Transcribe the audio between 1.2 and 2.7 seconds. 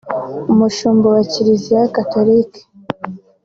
Kiliziya Gatolika